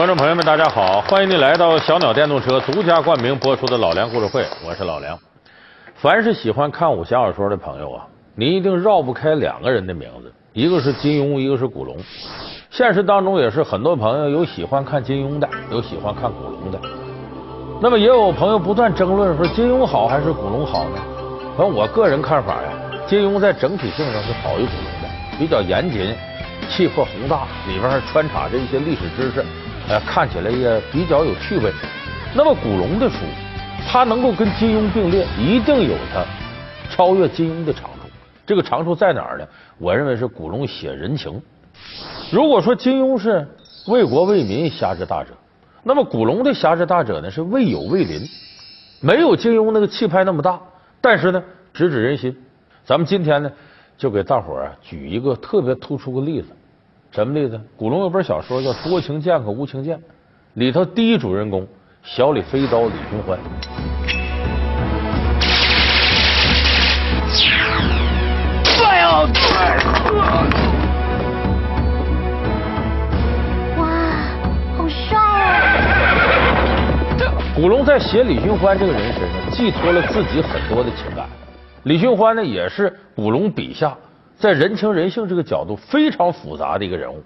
[0.00, 1.02] 观众朋友们，大家好！
[1.02, 5.18] 欢迎您来到小鸟电动车独家冠名播出的老梁故事会，我是老梁。
[5.96, 11.94] 凡是喜欢看武侠小说的朋友啊，你一定绕不开两个人的名字，一个是金庸，一个是古龙。
[12.70, 16.80] 现实当中也是很多朋友有喜欢看金庸的，有喜欢看古龙的。
[17.82, 21.02] 那么也有朋友不断争论说金庸好还是古龙好呢？
[21.58, 22.72] 反正我个人看法呀，
[23.06, 26.16] 金庸在整体性上是好于古龙的，比较严谨，
[26.70, 29.44] 气魄宏大，里边还穿插着一些历史知识。
[29.90, 31.72] 呃，看起来也比较有趣味。
[32.32, 33.16] 那么古龙的书，
[33.88, 36.24] 他能够跟金庸并列，一定有他
[36.88, 38.08] 超越金庸的长处。
[38.46, 39.44] 这个长处在哪儿呢？
[39.78, 41.42] 我认为是古龙写人情。
[42.30, 43.44] 如果说金庸是
[43.88, 45.30] 为国为民侠之大者，
[45.82, 48.22] 那么古龙的侠之大者呢是为友为邻，
[49.00, 50.60] 没有金庸那个气派那么大，
[51.00, 51.42] 但是呢
[51.74, 52.36] 直指人心。
[52.84, 53.50] 咱们今天呢
[53.98, 56.50] 就给大伙儿举一个特别突出的例子。
[57.12, 57.60] 什么例子？
[57.76, 59.98] 古龙有本小说叫《多情剑客无情剑》，
[60.54, 61.66] 里头第一主人公
[62.04, 63.36] 小李飞刀李寻欢。
[73.76, 73.88] 哇，
[74.76, 75.66] 好帅啊！
[77.56, 81.26] 古龙在写李寻欢这个人身上寄托了自己很多的情感。
[81.82, 83.96] 李寻欢呢，也是古龙笔下。
[84.40, 87.22] 在人情人性这个角度非常复杂的一个人物，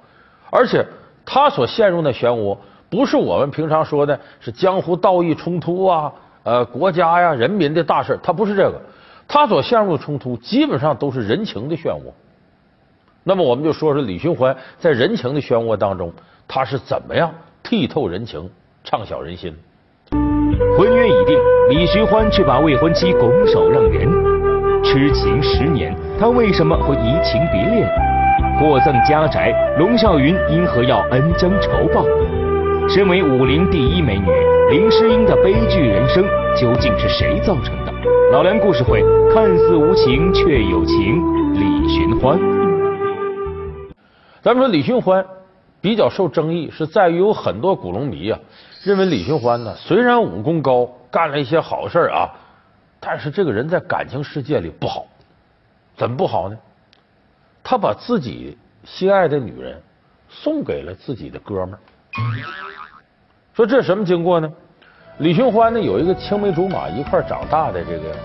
[0.51, 0.85] 而且
[1.25, 2.59] 他所陷入的漩涡
[2.91, 8.81] 不是我们平常说的是江湖道义冲突啊，呃，国家呀、人民的大事，他不是这个，
[9.29, 12.13] 他所陷入的冲突基本上都是人情的漩涡。
[13.23, 16.13] 那么我们就说说李寻欢在人情的漩涡当中，
[16.49, 18.51] 他是怎么样剔透人情、
[18.83, 19.55] 畅晓人心。
[20.77, 21.39] 婚约已定，
[21.71, 24.54] 李寻欢却把未婚妻拱手让人。
[24.85, 27.89] 痴情十年，他为什么会移情别恋？
[28.61, 32.05] 获赠家宅，龙啸云因何要恩将仇报？
[32.89, 34.27] 身为武林第一美女
[34.71, 36.23] 林诗音的悲剧人生，
[36.61, 37.93] 究竟是谁造成的？
[38.31, 39.03] 老梁故事会，
[39.33, 41.21] 看似无情却有情，
[41.55, 42.39] 李寻欢。
[44.43, 45.25] 咱们说李寻欢
[45.81, 48.39] 比较受争议，是在于有很多古龙迷啊，
[48.85, 52.31] 认为李寻欢呢虽然武功高，干了一些好事啊。
[53.05, 55.07] 但是这个人在感情世界里不好，
[55.97, 56.57] 怎么不好呢？
[57.63, 59.81] 他把自己心爱的女人
[60.29, 61.79] 送给了自己的哥们儿。
[63.55, 64.53] 说这什么经过呢？
[65.19, 68.17] 李寻欢呢有一个青梅竹马一块长大的这个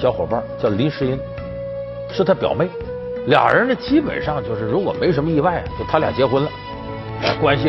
[0.00, 1.18] 小伙伴叫林诗音，
[2.10, 2.68] 是他表妹。
[3.26, 6.50] 俩人呢基本上就是如果没什么意外，就他俩结婚了，
[7.40, 7.62] 关系。